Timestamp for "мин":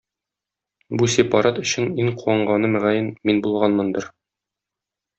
3.31-3.45